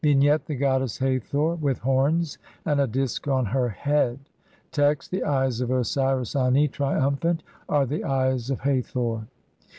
[0.03, 4.17] Vignette: The goddess Hathor, with horns and a disk on her head.
[4.71, 9.27] Text: (3) The eyes of Osiris Ani, triumphant, are the eyes of Hathor.